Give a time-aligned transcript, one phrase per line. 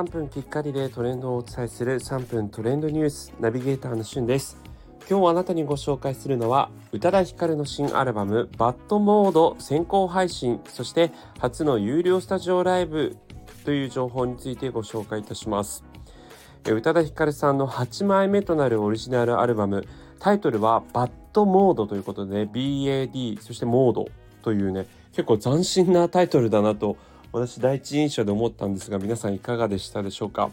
[0.00, 4.56] 3分きっかりでトレンドをお伝えする3分トレンドニュースナビゲーターのしゅんです。
[5.10, 13.18] 今日あなたにご紹介するのは宇多田ヒカルの新アルバムバッドモード先行配信そして初の有料スタジオライブ
[13.66, 15.84] という情報についてご紹介いたします。
[16.64, 19.86] 宇多田ヒカルさんの8枚目となるオリジナルアルバム
[20.18, 24.08] タイトルはバッドモードということで、ね、BAD そしてモード
[24.40, 26.96] というね結構斬新なタイトルだなと
[27.32, 30.50] 私第一印象で思ったんですが皆さんいかがでしたでしょうか？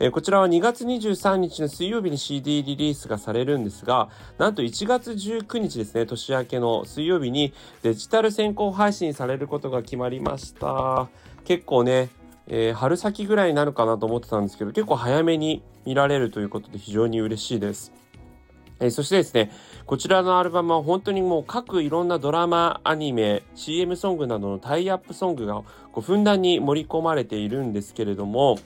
[0.00, 11.08] えー、こちらは2月23日の水曜日に CD リリースがされるんですが、なんと1月19日ですね、年明けの水曜日にデジタル先行配信されることが決まりました。
[11.44, 12.08] 結構ね、
[12.48, 17.92] えー、春先ぐらいになるかなと思ってたんですけど、結構早めに見られるということで非常に嬉しいです。
[18.84, 19.50] え、そしてですね、
[19.86, 25.64] こちらのアルバムは本当にもう各いろんなドラマ、アニメ、CM ソングなどのタイアップソングがこ
[25.98, 28.58] うふんだんに盛り込まれているんですけれども、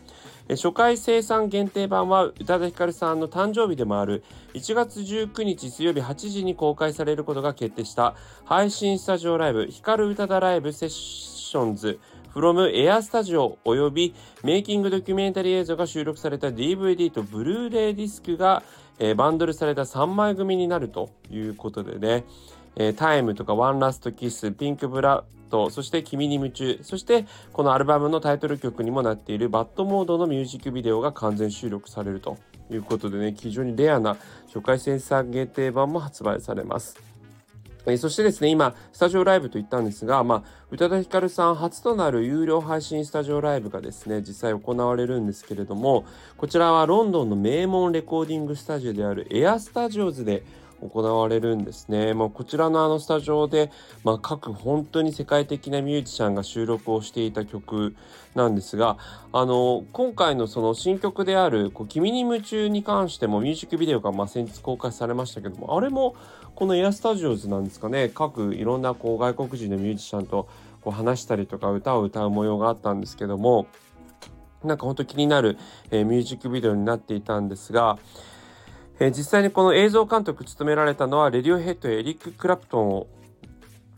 [0.49, 8.15] え、初回生産限定版は宇多田ヒカルさんの誕生日でもある1月19日水曜日8時に公開されることが決定した
[8.45, 12.01] 配信スタジオライブ、ヒカル宇多田ライブセッションズ
[12.35, 14.15] from Air Studio および
[14.45, 18.63] メイキングドキュメンタリー映像が収録された DVD とブルーレイディスクが、
[18.99, 22.25] えー、バンドルされた3枚組になるということでね、
[22.77, 32.39] えー、タイムとかワンラストキス、ピンクブラッド、そして君に夢中、そしてこのアルバムのタイトル曲にもなっているバッドモードのミュージックビデオが完全収録されると
[32.71, 36.97] いうことでね、非常にレアな初回センサー限定版も発売されます。
[37.91, 46.05] えー、そしてですね、今、スタジオライブと言ったんですが、まあ、宇多田ヒカルさん初となる有料配信スタジオライブがですね、実際行われるんですけれども、
[46.37, 50.43] こちらはロンドンの名門レコーディングスタジオであるエアスタジオズで
[50.81, 52.15] 行われるんですね。
[52.15, 53.71] まあ、こちらのあのスタジオで、
[54.05, 57.95] まあ、各本当に世界的なミュージシャンが収録をしていた曲
[58.35, 58.97] なんですが、
[59.33, 66.15] あの、今回のその新曲である、こう君に夢中に関してもミュージックビデオがま先日公開されましたけども、あれも
[66.55, 70.49] このエアスタジオズなんですかね、各いろんなこう外国人のミュージシャンと
[70.81, 73.67] こう話したりとか歌を歌う模様があったんですけども、
[74.65, 75.57] なんか本当気になる、
[75.91, 77.99] えー、ミュージックビデオになっていたんですが、
[79.01, 83.07] え、実際にこの映像監督務められたのはレディオヘッドエリック・クラプト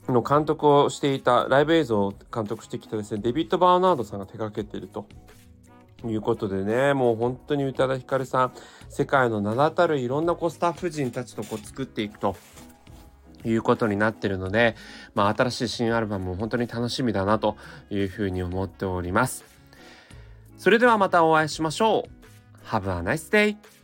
[0.08, 5.06] ンの監督をしていたライブ映像を監督してきたですねデビッド・バーナードさんが手掛けていると
[6.04, 8.52] いうことでねもう本当に宇多田ヒカルさん
[8.88, 12.36] 世界の名だたるいろんなこうスタッフ陣たちとこう作っていくと
[13.44, 14.76] いうことになってるので、
[15.14, 17.56] まあ、新しい新アルバムも本当に楽しみだなと
[17.90, 19.44] いうふうに思っております。
[20.58, 22.66] それではまたお会いしましょう。
[22.66, 23.79] Have a nice day!